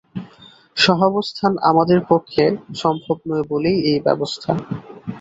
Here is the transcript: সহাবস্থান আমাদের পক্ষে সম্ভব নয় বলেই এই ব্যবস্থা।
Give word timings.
সহাবস্থান 0.77 1.53
আমাদের 1.69 1.99
পক্ষে 2.11 2.43
সম্ভব 2.81 3.17
নয় 3.29 3.45
বলেই 3.51 3.77
এই 3.89 3.99
ব্যবস্থা। 4.07 4.51